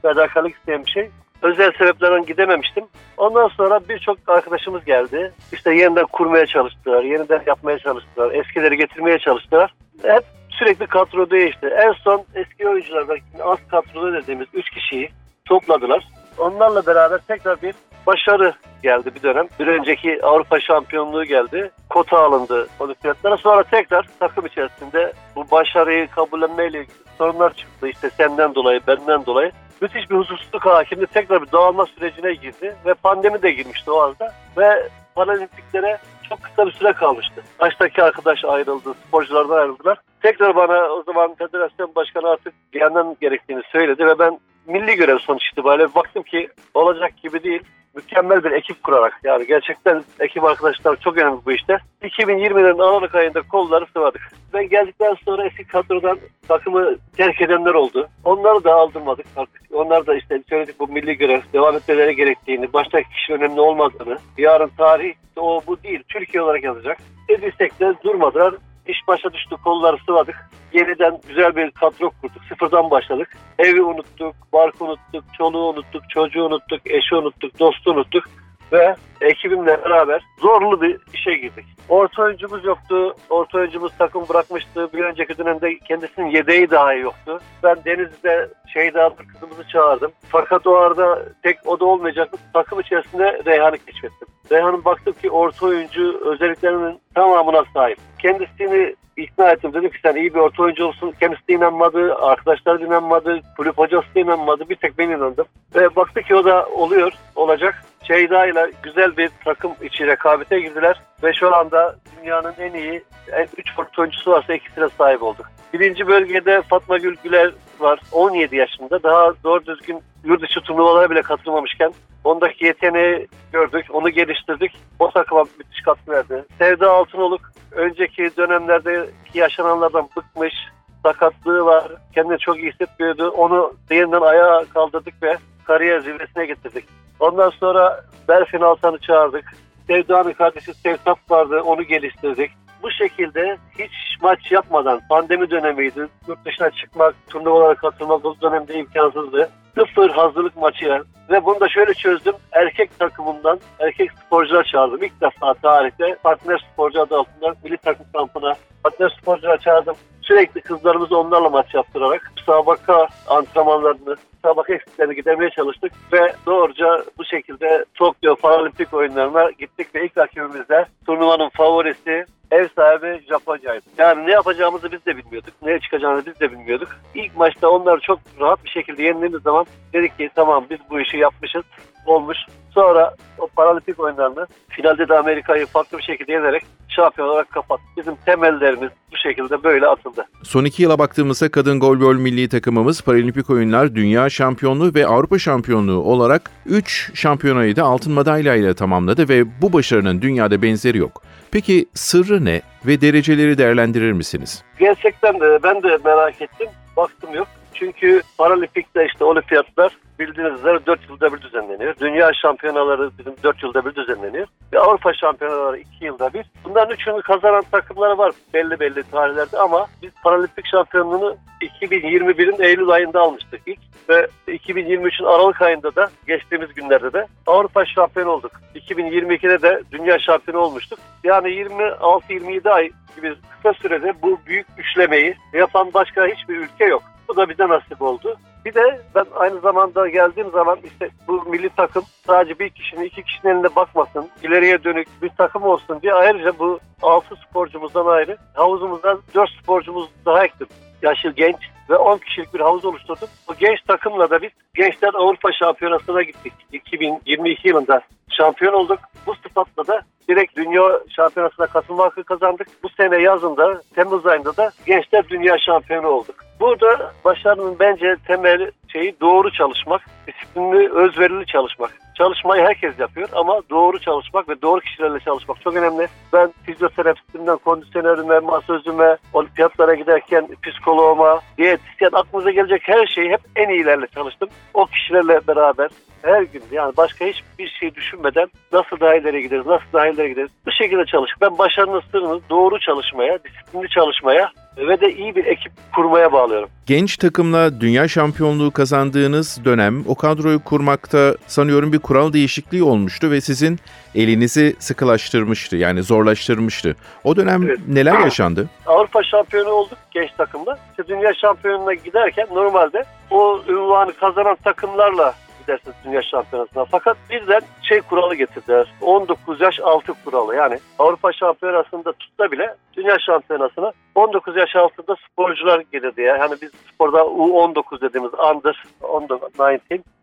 Fedakarlık 0.02 0.56
isteyen 0.56 0.84
bir 0.84 0.90
şey. 0.90 1.10
Özel 1.42 1.72
sebeplerden 1.78 2.26
gidememiştim. 2.26 2.84
Ondan 3.16 3.48
sonra 3.48 3.80
birçok 3.88 4.18
arkadaşımız 4.26 4.84
geldi. 4.84 5.32
İşte 5.52 5.74
yeniden 5.74 6.06
kurmaya 6.06 6.46
çalıştılar, 6.46 7.04
yeniden 7.04 7.42
yapmaya 7.46 7.78
çalıştılar, 7.78 8.34
eskileri 8.34 8.76
getirmeye 8.76 9.18
çalıştılar. 9.18 9.74
Hep 10.02 10.24
sürekli 10.50 10.86
kadro 10.86 11.30
değişti. 11.30 11.66
En 11.66 11.92
son 11.92 12.24
eski 12.34 12.68
oyunculardan 12.68 13.18
az 13.42 13.58
kadroda 13.70 14.22
dediğimiz 14.22 14.48
3 14.54 14.70
kişiyi 14.70 15.10
topladılar. 15.44 16.08
Onlarla 16.38 16.86
beraber 16.86 17.20
tekrar 17.28 17.62
bir 17.62 17.74
başarı 18.06 18.54
geldi 18.82 19.14
bir 19.14 19.22
dönem. 19.22 19.46
Bir 19.60 19.66
önceki 19.66 20.18
Avrupa 20.22 20.60
şampiyonluğu 20.60 21.24
geldi. 21.24 21.70
Kota 21.90 22.18
alındı 22.18 22.68
olimpiyatlara. 22.80 23.36
Sonra 23.36 23.62
tekrar 23.62 24.06
takım 24.20 24.46
içerisinde 24.46 25.12
bu 25.36 25.50
başarıyı 25.50 26.08
kabullenmeyle 26.08 26.80
ilgili 26.80 26.94
sorunlar 27.18 27.54
çıktı. 27.54 27.88
İşte 27.88 28.10
senden 28.10 28.54
dolayı, 28.54 28.80
benden 28.86 29.26
dolayı. 29.26 29.52
Müthiş 29.80 30.10
bir 30.10 30.16
huzursuzluk 30.16 30.66
hakimdi. 30.66 31.06
Tekrar 31.06 31.42
bir 31.42 31.52
dağılma 31.52 31.86
sürecine 31.86 32.34
girdi. 32.34 32.76
Ve 32.86 32.94
pandemi 32.94 33.42
de 33.42 33.50
girmişti 33.50 33.90
o 33.90 34.00
arada. 34.00 34.32
Ve 34.56 34.88
paralimpiklere 35.14 35.98
çok 36.28 36.42
kısa 36.42 36.66
bir 36.66 36.72
süre 36.72 36.92
kalmıştı. 36.92 37.42
Baştaki 37.60 38.02
arkadaş 38.02 38.44
ayrıldı, 38.44 38.94
sporculardan 39.06 39.56
ayrıldılar. 39.56 39.98
Tekrar 40.22 40.56
bana 40.56 40.88
o 40.88 41.02
zaman 41.02 41.34
federasyon 41.34 41.94
başkanı 41.94 42.28
artık 42.28 42.54
gelmem 42.72 43.06
gerektiğini 43.20 43.62
söyledi 43.72 44.06
ve 44.06 44.18
ben 44.18 44.40
milli 44.66 44.94
görev 44.94 45.18
sonuç 45.18 45.42
itibariyle 45.52 45.94
baktım 45.94 46.22
ki 46.22 46.48
olacak 46.74 47.16
gibi 47.22 47.42
değil. 47.42 47.62
Mükemmel 47.94 48.44
bir 48.44 48.50
ekip 48.50 48.82
kurarak 48.82 49.20
yani 49.24 49.46
gerçekten 49.46 50.04
ekip 50.20 50.44
arkadaşlar 50.44 50.96
çok 50.96 51.18
önemli 51.18 51.38
bu 51.46 51.52
işte. 51.52 51.78
2020'nin 52.02 52.78
Aralık 52.78 53.14
ayında 53.14 53.42
kolları 53.42 53.86
sıvadık. 53.92 54.22
Ben 54.52 54.68
geldikten 54.68 55.14
sonra 55.24 55.46
eski 55.46 55.64
kadrodan 55.64 56.18
takımı 56.48 56.96
terk 57.16 57.40
edenler 57.40 57.74
oldu. 57.74 58.08
Onları 58.24 58.64
da 58.64 58.74
aldırmadık 58.74 59.26
artık. 59.36 59.62
Onlar 59.72 60.06
da 60.06 60.14
işte 60.14 60.42
söyledik 60.48 60.80
bu 60.80 60.88
milli 60.88 61.14
görev 61.14 61.40
devam 61.52 61.76
etmeleri 61.76 62.16
gerektiğini, 62.16 62.72
baştaki 62.72 63.08
kişi 63.08 63.32
önemli 63.32 63.60
olmadığını, 63.60 64.18
yarın 64.38 64.70
tarih 64.78 65.14
o 65.36 65.60
bu 65.66 65.82
değil, 65.82 66.02
Türkiye 66.08 66.42
olarak 66.42 66.64
yazacak. 66.64 66.98
Dediysek 67.28 67.80
de 67.80 67.94
durmadılar. 68.04 68.54
İş 68.90 69.08
başa 69.08 69.32
düştü, 69.32 69.56
kolları 69.64 69.96
sıvadık. 70.06 70.50
Yeniden 70.72 71.18
güzel 71.28 71.56
bir 71.56 71.70
kadro 71.70 72.10
kurduk. 72.10 72.44
Sıfırdan 72.48 72.90
başladık. 72.90 73.36
Evi 73.58 73.82
unuttuk, 73.82 74.34
barkı 74.52 74.84
unuttuk, 74.84 75.24
çoluğu 75.38 75.68
unuttuk, 75.68 76.10
çocuğu 76.10 76.44
unuttuk, 76.44 76.80
eşi 76.86 77.14
unuttuk, 77.14 77.60
dostu 77.60 77.90
unuttuk. 77.90 78.24
Ve 78.72 78.94
ekibimle 79.20 79.84
beraber 79.84 80.22
zorlu 80.38 80.82
bir 80.82 80.98
işe 81.14 81.34
girdik. 81.34 81.66
Orta 81.88 82.22
oyuncumuz 82.22 82.64
yoktu. 82.64 83.14
Orta 83.30 83.58
oyuncumuz 83.58 83.92
takım 83.98 84.28
bırakmıştı. 84.28 84.92
Bir 84.92 85.04
önceki 85.04 85.38
dönemde 85.38 85.78
kendisinin 85.78 86.26
yedeği 86.26 86.70
dahi 86.70 86.98
yoktu. 86.98 87.40
Ben 87.62 87.76
Denizli'de 87.84 88.48
Şeyda 88.72 89.12
kızımızı 89.32 89.68
çağırdım. 89.68 90.12
Fakat 90.28 90.66
o 90.66 90.76
arada 90.76 91.22
tek 91.42 91.58
o 91.66 91.80
da 91.80 91.84
olmayacaktı. 91.84 92.38
Takım 92.52 92.80
içerisinde 92.80 93.42
Reyhan'ı 93.46 93.78
keşfettim. 93.78 94.28
Reyhan'ın 94.52 94.84
baktım 94.84 95.14
ki 95.22 95.30
orta 95.30 95.66
oyuncu 95.66 96.20
özelliklerinin 96.24 97.00
tamamına 97.14 97.64
sahip. 97.74 97.98
Kendisini 98.18 98.96
ikna 99.16 99.50
ettim. 99.50 99.72
Dedim 99.74 99.90
ki 99.90 99.98
sen 100.02 100.16
iyi 100.16 100.34
bir 100.34 100.38
orta 100.38 100.62
oyuncu 100.62 100.84
olsun. 100.86 101.14
Kendisi 101.20 101.48
de 101.48 101.52
inanmadı, 101.52 102.14
arkadaşlar 102.14 102.80
da 102.80 102.84
inanmadı, 102.84 103.40
kulüp 103.56 103.78
hocası 103.78 104.14
da 104.14 104.20
inanmadı. 104.20 104.68
Bir 104.68 104.76
tek 104.76 104.98
ben 104.98 105.08
inandım. 105.08 105.46
Ve 105.74 105.96
baktı 105.96 106.22
ki 106.22 106.34
o 106.34 106.44
da 106.44 106.66
oluyor, 106.66 107.12
olacak. 107.36 107.84
Şeyda 108.06 108.46
ile 108.46 108.72
güzel 108.82 109.16
bir 109.16 109.30
takım 109.44 109.72
içi 109.82 110.06
rekabete 110.06 110.60
girdiler. 110.60 111.00
Ve 111.22 111.32
şu 111.32 111.56
anda 111.56 111.96
dünyanın 112.16 112.54
en 112.58 112.74
iyi, 112.74 113.04
en 113.32 113.46
üç 113.56 113.78
orta 113.78 114.02
oyuncusu 114.02 114.30
varsa 114.30 114.54
ikisine 114.54 114.88
sahip 114.98 115.22
olduk. 115.22 115.46
Birinci 115.72 116.06
bölgede 116.06 116.62
Fatma 116.62 116.98
Gül 116.98 117.16
Güler 117.24 117.54
var. 117.78 118.00
17 118.12 118.56
yaşında. 118.56 119.02
Daha 119.02 119.32
doğru 119.44 119.66
düzgün 119.66 120.00
yurt 120.24 120.42
dışı 120.42 120.60
turnuvalara 120.60 121.10
bile 121.10 121.22
katılmamışken 121.22 121.92
ondaki 122.24 122.64
yeteneği 122.64 123.28
gördük. 123.52 123.86
Onu 123.90 124.10
geliştirdik. 124.10 124.72
O 124.98 125.10
takıma 125.10 125.44
müthiş 125.58 125.82
katkı 125.82 126.10
verdi. 126.10 126.44
Sevda 126.58 126.92
Altınoluk 126.92 127.40
önceki 127.72 128.30
dönemlerdeki 128.36 129.38
yaşananlardan 129.38 130.08
bıkmış. 130.16 130.54
Sakatlığı 131.02 131.64
var. 131.64 131.92
Kendini 132.14 132.38
çok 132.38 132.58
iyi 132.58 132.70
hissetmiyordu. 132.70 133.30
Onu 133.30 133.72
yeniden 133.90 134.20
ayağa 134.20 134.64
kaldırdık 134.74 135.22
ve 135.22 135.36
kariyer 135.64 136.00
zirvesine 136.00 136.46
getirdik. 136.46 136.84
Ondan 137.20 137.50
sonra 137.50 138.00
Berfin 138.28 138.60
Altan'ı 138.60 138.98
çağırdık. 138.98 139.54
Sevda'nın 139.86 140.32
kardeşi 140.32 140.74
Sevtap 140.74 141.30
vardı. 141.30 141.60
Onu 141.60 141.82
geliştirdik 141.82 142.50
bu 142.82 142.90
şekilde 142.90 143.56
hiç 143.78 143.92
maç 144.22 144.52
yapmadan 144.52 145.00
pandemi 145.08 145.50
dönemiydi. 145.50 146.08
Yurt 146.28 146.44
dışına 146.44 146.70
çıkmak, 146.70 147.14
turnuvalara 147.28 147.74
katılmak 147.74 148.24
o 148.24 148.34
dönemde 148.42 148.74
imkansızdı. 148.74 149.50
Sıfır 149.78 150.10
hazırlık 150.10 150.56
maçı 150.56 151.02
ve 151.30 151.44
bunu 151.44 151.60
da 151.60 151.68
şöyle 151.68 151.94
çözdüm. 151.94 152.34
Erkek 152.52 152.98
takımından 152.98 153.60
erkek 153.78 154.10
sporcular 154.12 154.64
çağırdım. 154.64 155.02
İlk 155.02 155.20
defa 155.20 155.54
tarihte 155.54 156.16
partner 156.22 156.66
sporcu 156.72 157.00
adı 157.00 157.18
altında 157.18 157.54
milli 157.64 157.76
takım 157.76 158.06
kampına 158.12 158.54
partner 158.84 159.16
sporcular 159.20 159.58
çağırdım. 159.58 159.94
Sürekli 160.22 160.60
kızlarımızı 160.60 161.18
onlarla 161.18 161.48
maç 161.48 161.74
yaptırarak 161.74 162.32
müsabaka 162.36 163.08
antrenmanlarını, 163.28 164.16
müsabaka 164.34 164.74
eksiklerini 164.74 165.14
gidermeye 165.14 165.50
çalıştık 165.50 165.92
ve 166.12 166.32
doğruca 166.46 167.04
bu 167.18 167.24
şekilde 167.24 167.84
Tokyo 167.94 168.36
Paralimpik 168.36 168.94
oyunlarına 168.94 169.50
gittik 169.50 169.94
ve 169.94 170.04
ilk 170.04 170.18
rakibimiz 170.18 170.68
de 170.68 170.86
turnuvanın 171.06 171.48
favorisi 171.48 172.24
ev 172.50 172.68
sahibi 172.76 173.22
Japonca'ydı. 173.28 173.84
Yani 173.98 174.26
ne 174.26 174.30
yapacağımızı 174.30 174.92
biz 174.92 175.06
de 175.06 175.16
bilmiyorduk. 175.16 175.54
Neye 175.62 175.80
çıkacağını 175.80 176.26
biz 176.26 176.40
de 176.40 176.52
bilmiyorduk. 176.52 176.88
İlk 177.14 177.36
maçta 177.36 177.68
onları 177.68 178.00
çok 178.00 178.18
rahat 178.40 178.64
bir 178.64 178.70
şekilde 178.70 179.02
yendiğimiz 179.02 179.42
zaman 179.42 179.66
dedik 179.92 180.18
ki 180.18 180.30
tamam 180.34 180.66
biz 180.70 180.78
bu 180.90 181.00
işi 181.00 181.16
yapmışız, 181.16 181.64
olmuş. 182.06 182.38
Sonra 182.74 183.14
paralimpik 183.56 184.00
oyunlarını 184.00 184.46
finalde 184.68 185.08
de 185.08 185.18
Amerika'yı 185.18 185.66
farklı 185.66 185.98
bir 185.98 186.02
şekilde 186.02 186.32
yenerek 186.32 186.62
şampiyon 186.88 187.28
olarak 187.28 187.50
kapat. 187.50 187.80
Bizim 187.96 188.14
temellerimiz 188.26 188.90
bu 189.12 189.16
şekilde 189.16 189.64
böyle 189.64 189.86
atıldı. 189.86 190.24
Son 190.42 190.64
iki 190.64 190.82
yıla 190.82 190.98
baktığımızda 190.98 191.50
kadın 191.50 191.80
golbol 191.80 192.14
milli 192.14 192.48
takımımız 192.48 193.02
paralimpik 193.02 193.50
oyunlar, 193.50 193.94
dünya 193.94 194.30
şampiyonluğu 194.30 194.94
ve 194.94 195.06
Avrupa 195.06 195.38
şampiyonluğu 195.38 196.02
olarak 196.02 196.50
3 196.66 197.10
şampiyonayı 197.14 197.76
da 197.76 197.84
altın 197.84 198.12
madalyayla 198.12 198.74
tamamladı 198.74 199.28
ve 199.28 199.62
bu 199.62 199.72
başarının 199.72 200.22
dünyada 200.22 200.62
benzeri 200.62 200.98
yok. 200.98 201.22
Peki 201.50 201.86
sırrı 201.94 202.44
ne 202.44 202.62
ve 202.86 203.00
dereceleri 203.00 203.58
değerlendirir 203.58 204.12
misiniz? 204.12 204.64
Gerçekten 204.78 205.40
de 205.40 205.58
ben 205.62 205.82
de 205.82 205.98
merak 206.04 206.42
ettim. 206.42 206.68
Baktım 206.96 207.34
yok. 207.34 207.48
Çünkü 207.74 208.22
paralimpikte 208.38 209.06
işte 209.06 209.24
olimpiyatlar 209.24 209.92
bildiğiniz 210.20 210.58
üzere 210.60 210.86
4 210.86 211.08
yılda 211.08 211.32
bir 211.32 211.40
düzenleniyor. 211.40 211.94
Dünya 212.00 212.30
şampiyonaları 212.42 213.10
bizim 213.18 213.34
4 213.42 213.62
yılda 213.62 213.84
bir 213.84 213.94
düzenleniyor. 213.94 214.46
Ve 214.72 214.78
Avrupa 214.78 215.14
şampiyonaları 215.14 215.78
2 215.78 216.04
yılda 216.04 216.32
bir. 216.34 216.46
Bunların 216.64 216.94
üçünü 216.94 217.22
kazanan 217.22 217.64
takımlar 217.72 218.10
var 218.10 218.32
belli 218.54 218.80
belli 218.80 219.02
tarihlerde 219.02 219.58
ama 219.58 219.86
biz 220.02 220.10
paralimpik 220.24 220.66
şampiyonluğunu 220.66 221.36
2021'in 221.60 222.62
Eylül 222.62 222.88
ayında 222.88 223.20
almıştık 223.20 223.60
ilk 223.66 223.78
ve 224.08 224.28
2023'ün 224.48 225.26
Aralık 225.26 225.62
ayında 225.62 225.96
da 225.96 226.10
geçtiğimiz 226.26 226.74
günlerde 226.74 227.12
de 227.12 227.26
Avrupa 227.46 227.86
şampiyonu 227.86 228.30
olduk. 228.30 228.52
2022'de 228.74 229.62
de 229.62 229.82
dünya 229.92 230.18
şampiyonu 230.18 230.62
olmuştuk. 230.62 230.98
Yani 231.24 231.48
26-27 231.48 232.70
ay 232.70 232.90
gibi 233.16 233.34
kısa 233.50 233.72
sürede 233.72 234.14
bu 234.22 234.38
büyük 234.46 234.66
üçlemeyi 234.78 235.34
yapan 235.52 235.90
başka 235.94 236.26
hiçbir 236.26 236.56
ülke 236.56 236.84
yok. 236.84 237.02
Bu 237.28 237.36
da 237.36 237.48
bize 237.48 237.68
nasip 237.68 238.02
oldu. 238.02 238.36
Bir 238.64 238.74
de 238.74 239.00
ben 239.14 239.24
aynı 239.34 239.60
zamanda 239.60 240.08
geldiğim 240.08 240.50
zaman 240.50 240.78
işte 240.84 241.10
bu 241.28 241.42
milli 241.42 241.70
takım 241.76 242.04
sadece 242.26 242.58
bir 242.58 242.70
kişinin 242.70 243.04
iki 243.04 243.22
kişinin 243.22 243.52
eline 243.52 243.76
bakmasın, 243.76 244.28
ileriye 244.42 244.84
dönük 244.84 245.08
bir 245.22 245.28
takım 245.28 245.62
olsun 245.62 246.02
diye 246.02 246.14
ayrıca 246.14 246.58
bu 246.58 246.78
6 247.02 247.36
sporcumuzdan 247.36 248.06
ayrı 248.06 248.36
havuzumuzda 248.54 249.18
4 249.34 249.50
sporcumuz 249.62 250.08
daha 250.26 250.44
ekledim. 250.44 250.76
Yaşı 251.02 251.28
genç 251.28 251.56
ve 251.90 251.96
10 251.96 252.18
kişilik 252.18 252.54
bir 252.54 252.60
havuz 252.60 252.84
oluşturduk. 252.84 253.28
Bu 253.48 253.54
genç 253.54 253.82
takımla 253.88 254.30
da 254.30 254.42
biz 254.42 254.50
Gençler 254.74 255.14
Avrupa 255.14 255.52
Şampiyonası'na 255.52 256.22
gittik. 256.22 256.52
2022 256.72 257.68
yılında 257.68 258.00
şampiyon 258.30 258.72
olduk. 258.72 258.98
Bu 259.26 259.34
sıfatla 259.34 259.86
da 259.86 260.00
direkt 260.28 260.56
dünya 260.56 261.00
şampiyonasına 261.16 261.66
katılma 261.66 262.04
hakkı 262.04 262.24
kazandık. 262.24 262.68
Bu 262.82 262.88
sene 262.88 263.22
yazında, 263.22 263.82
Temmuz 263.94 264.26
ayında 264.26 264.56
da 264.56 264.70
Gençler 264.86 265.28
Dünya 265.28 265.58
Şampiyonu 265.58 266.08
olduk. 266.08 266.49
Burada 266.60 267.12
başarının 267.24 267.76
bence 267.80 268.16
temel 268.26 268.70
şeyi 268.92 269.20
doğru 269.20 269.52
çalışmak, 269.52 270.02
disiplinli, 270.26 270.92
özverili 270.92 271.46
çalışmak. 271.46 271.90
Çalışmayı 272.18 272.62
herkes 272.62 272.98
yapıyor 272.98 273.28
ama 273.32 273.60
doğru 273.70 274.00
çalışmak 274.00 274.48
ve 274.48 274.62
doğru 274.62 274.80
kişilerle 274.80 275.20
çalışmak 275.20 275.60
çok 275.60 275.76
önemli. 275.76 276.08
Ben 276.32 276.54
fizyoterapistimden 276.66 277.56
kondisyonerime, 277.56 278.38
masözüme, 278.38 279.16
olimpiyatlara 279.32 279.94
giderken 279.94 280.48
psikoloğuma, 280.62 281.40
diyetisyen 281.58 282.10
aklınıza 282.12 282.50
gelecek 282.50 282.82
her 282.84 283.06
şeyi 283.06 283.30
hep 283.30 283.40
en 283.56 283.68
iyilerle 283.68 284.06
çalıştım. 284.06 284.48
O 284.74 284.86
kişilerle 284.86 285.40
beraber 285.48 285.90
her 286.22 286.42
gün 286.42 286.62
yani 286.72 286.96
başka 286.96 287.24
hiçbir 287.24 287.68
şey 287.68 287.94
düşünmeden 287.94 288.48
nasıl 288.72 289.00
daha 289.00 289.14
ileri 289.14 289.42
gideriz, 289.42 289.66
nasıl 289.66 289.92
daha 289.92 290.06
ileri 290.08 290.28
gideriz 290.28 290.50
bu 290.66 290.72
şekilde 290.72 291.04
çalış. 291.04 291.30
Ben 291.40 291.58
başarının 291.58 292.02
sırrını 292.12 292.40
doğru 292.50 292.78
çalışmaya, 292.78 293.38
disiplinli 293.44 293.88
çalışmaya 293.88 294.52
ve 294.76 295.00
de 295.00 295.12
iyi 295.12 295.36
bir 295.36 295.44
ekip 295.44 295.72
kurmaya 295.94 296.32
bağlıyorum. 296.32 296.68
Genç 296.86 297.16
takımla 297.16 297.80
dünya 297.80 298.08
şampiyonluğu 298.08 298.70
kazandığınız 298.70 299.64
dönem 299.64 300.04
o 300.08 300.14
kadroyu 300.14 300.64
kurmakta 300.64 301.36
sanıyorum 301.46 301.92
bir 301.92 301.98
kural 301.98 302.32
değişikliği 302.32 302.82
olmuştu 302.82 303.30
ve 303.30 303.40
sizin 303.40 303.78
elinizi 304.14 304.76
sıkılaştırmıştı 304.78 305.76
yani 305.76 306.02
zorlaştırmıştı. 306.02 306.96
O 307.24 307.36
dönem 307.36 307.62
evet. 307.62 307.78
neler 307.88 308.18
yaşandı? 308.18 308.68
Avrupa 308.86 309.22
şampiyonu 309.22 309.68
olduk 309.68 309.98
genç 310.10 310.30
takımda. 310.32 310.78
İşte 310.90 311.08
dünya 311.08 311.34
şampiyonuna 311.34 311.94
giderken 311.94 312.46
normalde 312.54 313.04
o 313.30 313.60
ünvanı 313.68 314.12
kazanan 314.12 314.56
takımlarla 314.64 315.34
gidersiniz 315.70 315.96
dünya 316.04 316.22
şampiyonasına. 316.22 316.84
Fakat 316.84 317.16
birden 317.30 317.60
şey 317.82 318.00
kuralı 318.00 318.34
getirdiler. 318.34 318.86
19 319.02 319.60
yaş 319.60 319.80
altı 319.80 320.12
kuralı. 320.24 320.56
Yani 320.56 320.78
Avrupa 320.98 321.32
şampiyonasında 321.32 322.12
tutsa 322.12 322.52
bile 322.52 322.74
dünya 322.96 323.16
şampiyonasına 323.26 323.92
19 324.14 324.56
yaş 324.56 324.76
altında 324.76 325.16
sporcular 325.30 325.82
gelirdi 325.92 326.22
ya. 326.22 326.36
Yani 326.36 326.54
biz 326.62 326.70
sporda 326.94 327.18
U19 327.18 328.00
dediğimiz 328.00 328.32
under 328.34 328.84
19. 329.02 329.48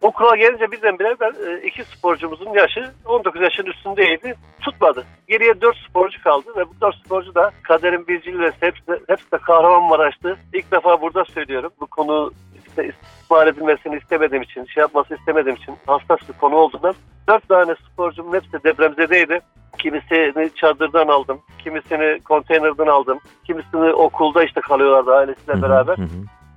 O 0.01 0.11
kural 0.11 0.35
gelince 0.35 0.71
birdenbire 0.71 1.15
ben 1.19 1.33
e, 1.47 1.67
iki 1.67 1.83
sporcumuzun 1.83 2.53
yaşı 2.53 2.91
19 3.05 3.41
yaşın 3.41 3.65
üstündeydi. 3.65 4.35
Tutmadı. 4.61 5.05
Geriye 5.27 5.61
4 5.61 5.77
sporcu 5.89 6.23
kaldı 6.23 6.45
ve 6.57 6.65
bu 6.65 6.81
4 6.81 6.95
sporcu 6.95 7.35
da 7.35 7.51
Kader'in 7.63 8.07
Bilgili 8.07 8.39
ve 8.39 8.51
hepsi, 8.59 8.91
hepsi 9.07 9.31
de 9.31 9.37
Kahramanmaraş'tı. 9.37 10.37
İlk 10.53 10.71
defa 10.71 11.01
burada 11.01 11.25
söylüyorum. 11.25 11.71
Bu 11.81 11.87
konu 11.87 12.31
işte 12.77 12.89
istismar 12.89 13.47
edilmesini 13.47 13.97
istemediğim 13.97 14.43
için, 14.43 14.65
şey 14.65 14.81
yapması 14.81 15.15
istemediğim 15.15 15.55
için 15.55 15.75
hassas 15.87 16.29
bir 16.29 16.33
konu 16.33 16.55
olduğundan 16.55 16.93
dört 17.29 17.49
tane 17.49 17.75
sporcumun 17.75 18.33
hepsi 18.33 18.63
depremzedeydi. 18.63 19.39
Kimisini 19.77 20.55
çadırdan 20.55 21.07
aldım, 21.07 21.39
kimisini 21.63 22.19
konteynerden 22.19 22.87
aldım, 22.87 23.19
kimisini 23.47 23.93
okulda 23.93 24.43
işte 24.43 24.61
kalıyorlardı 24.61 25.15
ailesiyle 25.15 25.61
beraber. 25.61 25.97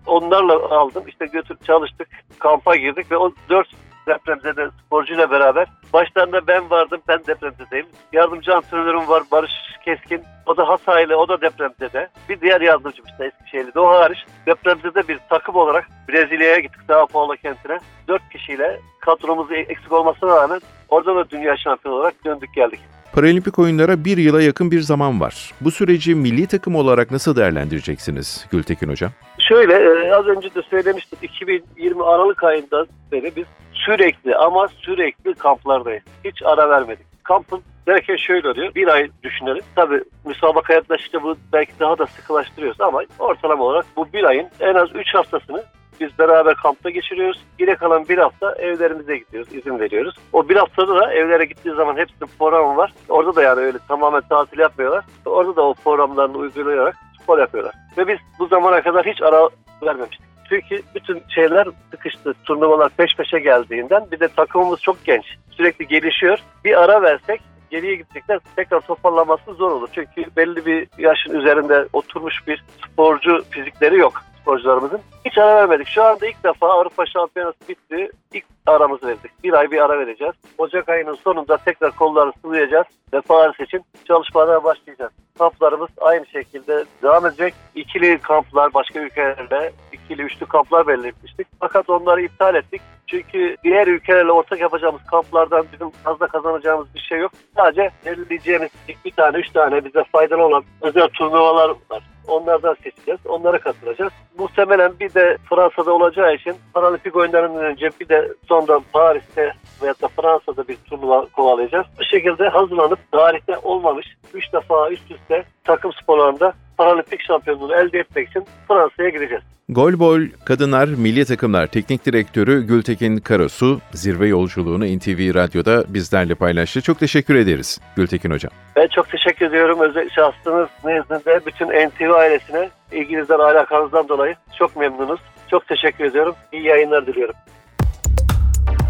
Onlarla 0.06 0.54
aldım, 0.54 1.02
işte 1.06 1.26
götür 1.26 1.56
çalıştık, 1.66 2.08
kampa 2.38 2.76
girdik 2.76 3.10
ve 3.10 3.16
o 3.16 3.32
dört 3.48 3.68
depremzede 4.10 4.68
sporcuyla 4.86 5.30
beraber. 5.30 5.66
Başlarında 5.92 6.46
ben 6.46 6.70
vardım, 6.70 7.00
ben 7.08 7.18
depremzedeyim. 7.26 7.86
Yardımcı 8.12 8.54
antrenörüm 8.54 9.08
var 9.08 9.22
Barış 9.32 9.52
Keskin. 9.84 10.22
O 10.46 10.56
da 10.56 10.68
Hataylı, 10.68 11.16
o 11.16 11.28
da 11.28 11.40
depremzede. 11.40 12.08
Bir 12.28 12.40
diğer 12.40 12.60
yardımcımız 12.60 13.10
da 13.18 13.24
Eskişehir'de. 13.24 13.80
O 13.80 13.88
hariç 13.88 14.18
depremzede 14.46 15.08
bir 15.08 15.18
takım 15.28 15.56
olarak 15.56 15.88
Brezilya'ya 16.08 16.58
gittik 16.58 16.80
Sao 16.86 17.06
Paulo 17.06 17.32
kentine. 17.36 17.78
Dört 18.08 18.28
kişiyle 18.32 18.80
kadromuz 19.00 19.52
eksik 19.52 19.92
olmasına 19.92 20.36
rağmen 20.36 20.60
orada 20.88 21.16
da 21.16 21.30
dünya 21.30 21.56
şampiyonu 21.56 21.98
olarak 21.98 22.24
döndük 22.24 22.54
geldik. 22.54 22.80
Paralimpik 23.12 23.58
oyunlara 23.58 24.04
bir 24.04 24.16
yıla 24.16 24.42
yakın 24.42 24.70
bir 24.70 24.80
zaman 24.80 25.20
var. 25.20 25.52
Bu 25.60 25.70
süreci 25.70 26.14
milli 26.14 26.46
takım 26.46 26.74
olarak 26.74 27.10
nasıl 27.10 27.36
değerlendireceksiniz 27.36 28.46
Gültekin 28.50 28.88
Hocam? 28.88 29.10
Şöyle 29.50 29.74
e, 29.74 30.12
az 30.14 30.26
önce 30.26 30.54
de 30.54 30.62
söylemiştim 30.62 31.18
2020 31.22 32.04
Aralık 32.04 32.44
ayından 32.44 32.86
beri 33.12 33.36
biz 33.36 33.44
sürekli 33.72 34.36
ama 34.36 34.68
sürekli 34.68 35.34
kamplardayız. 35.34 36.02
Hiç 36.24 36.42
ara 36.44 36.70
vermedik. 36.70 37.24
Kampın 37.24 37.62
derken 37.86 38.16
şöyle 38.16 38.48
oluyor. 38.48 38.74
Bir 38.74 38.88
ay 38.88 39.10
düşünelim. 39.22 39.62
Tabii 39.76 40.02
müsabaka 40.24 40.74
yaklaşınca 40.74 41.22
bu 41.22 41.36
belki 41.52 41.72
daha 41.80 41.98
da 41.98 42.06
sıkılaştırıyoruz 42.06 42.80
ama 42.80 43.02
ortalama 43.18 43.64
olarak 43.64 43.86
bu 43.96 44.12
bir 44.12 44.24
ayın 44.24 44.48
en 44.60 44.74
az 44.74 44.88
3 44.94 45.14
haftasını 45.14 45.64
biz 46.00 46.18
beraber 46.18 46.54
kampta 46.54 46.90
geçiriyoruz. 46.90 47.44
Geri 47.58 47.76
kalan 47.76 48.08
bir 48.08 48.18
hafta 48.18 48.54
evlerimize 48.54 49.16
gidiyoruz, 49.16 49.54
izin 49.54 49.78
veriyoruz. 49.78 50.14
O 50.32 50.48
bir 50.48 50.56
haftada 50.56 50.96
da 50.96 51.12
evlere 51.12 51.44
gittiği 51.44 51.74
zaman 51.74 51.96
hepsinin 51.96 52.30
programı 52.38 52.76
var. 52.76 52.92
Orada 53.08 53.34
da 53.34 53.42
yani 53.42 53.60
öyle 53.60 53.78
tamamen 53.88 54.22
tatil 54.28 54.58
yapmıyorlar. 54.58 55.04
Orada 55.26 55.56
da 55.56 55.62
o 55.62 55.74
programlarını 55.74 56.36
uygulayarak 56.36 56.96
spor 57.30 57.38
yapıyorlar. 57.38 57.74
Ve 57.98 58.08
biz 58.08 58.18
bu 58.38 58.46
zamana 58.46 58.82
kadar 58.82 59.06
hiç 59.06 59.22
ara 59.22 59.48
vermemiştik. 59.82 60.20
Çünkü 60.48 60.82
bütün 60.94 61.22
şeyler 61.28 61.68
sıkıştı. 61.90 62.34
Turnuvalar 62.44 62.88
peş 62.88 63.16
peşe 63.16 63.38
geldiğinden 63.38 64.10
bir 64.12 64.20
de 64.20 64.28
takımımız 64.28 64.80
çok 64.80 65.04
genç. 65.04 65.24
Sürekli 65.50 65.86
gelişiyor. 65.86 66.38
Bir 66.64 66.82
ara 66.82 67.02
versek 67.02 67.40
geriye 67.70 67.94
gidecekler 67.94 68.40
tekrar 68.56 68.80
toparlaması 68.80 69.54
zor 69.54 69.70
olur. 69.70 69.88
Çünkü 69.92 70.24
belli 70.36 70.66
bir 70.66 70.88
yaşın 70.98 71.34
üzerinde 71.34 71.86
oturmuş 71.92 72.46
bir 72.46 72.64
sporcu 72.84 73.44
fizikleri 73.50 73.98
yok 73.98 74.22
sporcularımızın. 74.50 75.00
Hiç 75.24 75.38
ara 75.38 75.56
vermedik. 75.56 75.88
Şu 75.88 76.04
anda 76.04 76.26
ilk 76.26 76.44
defa 76.44 76.68
Avrupa 76.68 77.06
Şampiyonası 77.06 77.68
bitti. 77.68 78.10
İlk 78.32 78.44
aramızı 78.66 79.06
verdik. 79.06 79.44
Bir 79.44 79.52
ay 79.52 79.70
bir 79.70 79.84
ara 79.84 79.98
vereceğiz. 79.98 80.34
Ocak 80.58 80.88
ayının 80.88 81.14
sonunda 81.14 81.56
tekrar 81.56 81.90
kolları 81.90 82.32
sıvayacağız 82.42 82.86
ve 83.12 83.20
Paris 83.20 83.60
için 83.60 83.84
çalışmalara 84.04 84.64
başlayacağız. 84.64 85.12
Kamplarımız 85.38 85.88
aynı 86.00 86.26
şekilde 86.26 86.84
devam 87.02 87.26
edecek. 87.26 87.54
İkili 87.74 88.18
kamplar 88.18 88.74
başka 88.74 89.00
ülkelerle, 89.00 89.72
ikili 89.92 90.22
üçlü 90.22 90.46
kamplar 90.46 90.86
belirlemiştik. 90.86 91.46
Fakat 91.60 91.90
onları 91.90 92.22
iptal 92.22 92.54
ettik. 92.54 92.82
Çünkü 93.06 93.56
diğer 93.64 93.86
ülkelerle 93.86 94.32
ortak 94.32 94.60
yapacağımız 94.60 95.02
kamplardan 95.10 95.66
bizim 95.72 95.90
fazla 95.90 96.26
kazanacağımız 96.26 96.94
bir 96.94 97.00
şey 97.00 97.18
yok. 97.18 97.32
Sadece 97.56 97.90
belirleyeceğimiz 98.06 98.70
bir 99.04 99.10
tane, 99.10 99.38
üç 99.38 99.50
tane 99.50 99.84
bize 99.84 100.04
faydalı 100.12 100.42
olan 100.42 100.64
özel 100.80 101.08
turnuvalar 101.08 101.68
var. 101.68 102.02
Onlardan 102.30 102.74
seçeceğiz. 102.74 103.20
Onlara 103.26 103.58
katılacağız. 103.58 104.12
Muhtemelen 104.38 104.92
bir 105.00 105.14
de 105.14 105.36
Fransa'da 105.50 105.92
olacağı 105.92 106.34
için 106.34 106.56
Paralimpik 106.74 107.16
oyunlarından 107.16 107.64
önce 107.64 107.90
bir 108.00 108.08
de 108.08 108.28
sonra 108.48 108.80
Paris'te 108.92 109.52
veyahut 109.82 110.02
da 110.02 110.08
Fransa'da 110.08 110.68
bir 110.68 110.76
turnuva 110.76 111.26
kovalayacağız. 111.26 111.86
Bu 111.98 112.04
şekilde 112.04 112.48
hazırlanıp 112.48 112.98
tarihte 113.12 113.58
olmamış 113.58 114.06
3 114.34 114.52
defa 114.52 114.90
üst 114.90 115.10
üste 115.10 115.44
takım 115.64 115.92
sporlarında 115.92 116.52
Paralimpik 116.80 117.20
şampiyonluğunu 117.22 117.74
elde 117.74 117.98
etmek 117.98 118.28
için 118.28 118.46
Fransa'ya 118.68 119.08
gideceğiz. 119.08 119.42
Golbol 119.68 120.20
Kadınlar 120.44 120.88
Milli 120.88 121.24
Takımlar 121.24 121.66
Teknik 121.66 122.06
Direktörü 122.06 122.66
Gültekin 122.66 123.16
Karasu 123.16 123.80
zirve 123.92 124.28
yolculuğunu 124.28 124.84
NTV 124.84 125.34
Radyo'da 125.34 125.84
bizlerle 125.88 126.34
paylaştı. 126.34 126.80
Çok 126.80 126.98
teşekkür 126.98 127.34
ederiz 127.34 127.80
Gültekin 127.96 128.30
Hocam. 128.30 128.52
Ben 128.76 128.86
çok 128.86 129.08
teşekkür 129.08 129.46
ediyorum. 129.46 129.80
Özel 129.80 130.08
şahsınız 130.10 130.68
nezdinde 130.84 131.40
bütün 131.46 131.66
NTV 131.66 132.10
ailesine 132.10 132.70
ilginizden, 132.92 133.38
alakanızdan 133.38 134.08
dolayı 134.08 134.34
çok 134.58 134.76
memnunuz. 134.76 135.20
Çok 135.50 135.68
teşekkür 135.68 136.04
ediyorum. 136.04 136.34
İyi 136.52 136.62
yayınlar 136.62 137.06
diliyorum. 137.06 137.34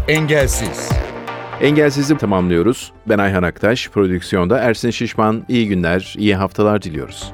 Engelsiz. 0.07 0.91
Engelsiz'i 1.61 2.17
tamamlıyoruz. 2.17 2.91
Ben 3.05 3.17
Ayhan 3.17 3.43
Aktaş, 3.43 3.89
prodüksiyonda 3.89 4.59
Ersin 4.59 4.89
Şişman. 4.89 5.43
İyi 5.49 5.67
günler, 5.67 6.15
iyi 6.17 6.35
haftalar 6.35 6.81
diliyoruz. 6.81 7.33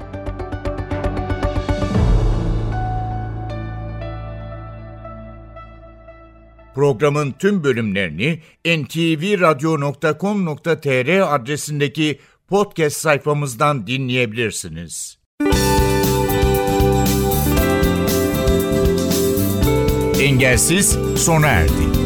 Programın 6.78 7.32
tüm 7.32 7.64
bölümlerini 7.64 8.40
ntvradio.com.tr 8.66 11.36
adresindeki 11.36 12.20
podcast 12.48 12.98
sayfamızdan 12.98 13.88
dinleyebilirsiniz. 13.88 15.18
Engelsiz 20.22 20.98
sona 21.16 21.48
erdi. 21.48 21.97